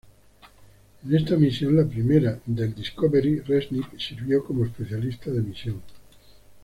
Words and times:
En 1.05 1.15
esta 1.15 1.35
misión, 1.37 1.75
la 1.75 1.85
primera 1.85 2.39
del 2.47 2.73
"Discovery", 2.73 3.41
Resnik 3.41 3.99
sirvió 3.99 4.43
como 4.43 4.65
especialista 4.65 5.29
de 5.29 5.41
misión. 5.43 5.79